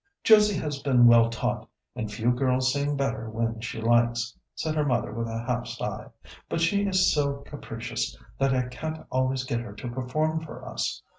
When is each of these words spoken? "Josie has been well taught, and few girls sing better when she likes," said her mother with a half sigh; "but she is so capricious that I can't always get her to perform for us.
"Josie 0.23 0.57
has 0.57 0.81
been 0.81 1.05
well 1.05 1.29
taught, 1.29 1.69
and 1.95 2.11
few 2.11 2.31
girls 2.31 2.73
sing 2.73 2.97
better 2.97 3.29
when 3.29 3.59
she 3.59 3.79
likes," 3.79 4.35
said 4.55 4.73
her 4.73 4.83
mother 4.83 5.13
with 5.13 5.27
a 5.27 5.43
half 5.43 5.67
sigh; 5.67 6.07
"but 6.49 6.59
she 6.59 6.85
is 6.87 7.13
so 7.13 7.43
capricious 7.45 8.17
that 8.39 8.51
I 8.51 8.67
can't 8.67 9.05
always 9.11 9.43
get 9.43 9.59
her 9.59 9.73
to 9.75 9.91
perform 9.91 10.43
for 10.43 10.67
us. 10.67 11.03